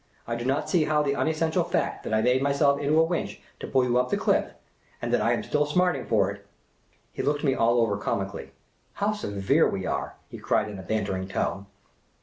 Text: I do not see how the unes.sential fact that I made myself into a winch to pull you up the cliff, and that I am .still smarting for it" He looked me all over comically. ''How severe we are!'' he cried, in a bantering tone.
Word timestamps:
I 0.25 0.35
do 0.35 0.43
not 0.45 0.67
see 0.67 0.85
how 0.85 1.03
the 1.03 1.13
unes.sential 1.13 1.69
fact 1.71 2.03
that 2.03 2.11
I 2.11 2.23
made 2.23 2.41
myself 2.41 2.79
into 2.79 2.99
a 2.99 3.03
winch 3.03 3.39
to 3.59 3.67
pull 3.67 3.83
you 3.83 3.99
up 3.99 4.09
the 4.09 4.17
cliff, 4.17 4.51
and 4.99 5.13
that 5.13 5.21
I 5.21 5.31
am 5.31 5.43
.still 5.43 5.63
smarting 5.67 6.07
for 6.07 6.31
it" 6.31 6.43
He 7.13 7.21
looked 7.21 7.43
me 7.43 7.53
all 7.53 7.79
over 7.79 7.97
comically. 7.97 8.49
''How 8.93 9.13
severe 9.13 9.69
we 9.69 9.85
are!'' 9.85 10.15
he 10.31 10.39
cried, 10.39 10.69
in 10.69 10.79
a 10.79 10.81
bantering 10.81 11.27
tone. 11.27 11.67